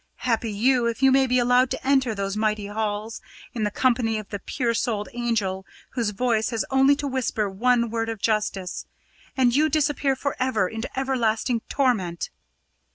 Happy 0.25 0.51
you, 0.51 0.87
if 0.87 1.03
you 1.03 1.11
may 1.11 1.27
be 1.27 1.37
allowed 1.37 1.69
to 1.69 1.85
enter 1.87 2.15
those 2.15 2.35
mighty 2.35 2.65
halls 2.65 3.21
in 3.53 3.63
the 3.65 3.69
company 3.69 4.17
of 4.17 4.27
the 4.29 4.39
pure 4.39 4.73
souled 4.73 5.07
angel 5.13 5.63
whose 5.91 6.09
voice 6.09 6.49
has 6.49 6.65
only 6.71 6.95
to 6.95 7.05
whisper 7.07 7.47
one 7.47 7.87
word 7.91 8.09
of 8.09 8.19
justice, 8.19 8.87
and 9.37 9.55
you 9.55 9.69
disappear 9.69 10.15
for 10.15 10.35
ever 10.39 10.67
into 10.67 10.89
everlasting 10.99 11.59
torment." 11.69 12.31